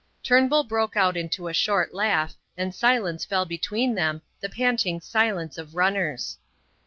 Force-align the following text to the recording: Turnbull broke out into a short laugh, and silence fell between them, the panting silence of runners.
Turnbull 0.23 0.63
broke 0.63 0.97
out 0.97 1.15
into 1.15 1.47
a 1.47 1.53
short 1.53 1.93
laugh, 1.93 2.33
and 2.57 2.73
silence 2.73 3.23
fell 3.23 3.45
between 3.45 3.93
them, 3.93 4.23
the 4.39 4.49
panting 4.49 4.99
silence 4.99 5.59
of 5.59 5.75
runners. 5.75 6.39